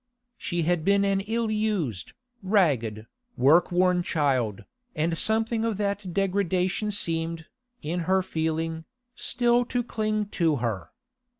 [0.35, 3.05] She had been an ill used, ragged,
[3.37, 7.45] work worn child, and something of that degradation seemed,
[7.83, 10.89] in her feeling, still to cling to her.